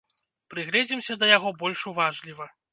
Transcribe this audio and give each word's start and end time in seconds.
Прыгледзімся 0.53 1.19
да 1.25 1.31
яго 1.37 1.53
больш 1.61 1.87
уважліва. 1.95 2.53